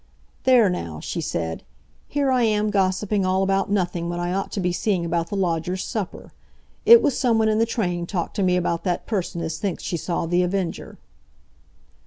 "There, 0.45 0.67
now," 0.67 0.99
she 0.99 1.21
said; 1.21 1.61
"here 2.07 2.31
I 2.31 2.41
am 2.41 2.71
gossiping 2.71 3.23
all 3.23 3.43
about 3.43 3.69
nothing 3.69 4.09
when 4.09 4.19
I 4.19 4.33
ought 4.33 4.51
to 4.53 4.59
be 4.59 4.71
seeing 4.71 5.05
about 5.05 5.29
the 5.29 5.35
lodger's 5.35 5.83
supper. 5.83 6.33
It 6.87 7.03
was 7.03 7.15
someone 7.15 7.49
in 7.49 7.59
the 7.59 7.67
train 7.67 8.07
talked 8.07 8.35
to 8.37 8.41
me 8.41 8.55
about 8.57 8.83
that 8.83 9.05
person 9.05 9.41
as 9.41 9.59
thinks 9.59 9.83
she 9.83 9.97
saw 9.97 10.25
The 10.25 10.41
Avenger." 10.41 10.97